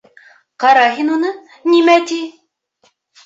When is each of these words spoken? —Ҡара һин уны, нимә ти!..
—Ҡара 0.63 0.85
һин 0.95 1.11
уны, 1.17 1.29
нимә 1.73 1.99
ти!.. 2.13 2.19